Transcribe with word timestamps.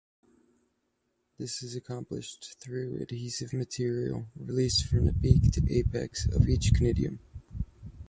This 1.37 1.61
is 1.61 1.75
accomplished 1.75 2.55
through 2.59 2.97
adhesive 3.03 3.53
material 3.53 4.25
released 4.35 4.83
from 4.87 5.05
the 5.05 5.13
beaked 5.13 5.59
apex 5.69 6.25
of 6.25 6.49
each 6.49 6.73
conidium. 6.73 7.19